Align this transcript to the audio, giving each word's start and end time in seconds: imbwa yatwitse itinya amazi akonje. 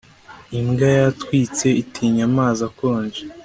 imbwa 0.59 0.87
yatwitse 0.99 1.67
itinya 1.81 2.23
amazi 2.29 2.59
akonje. 2.69 3.21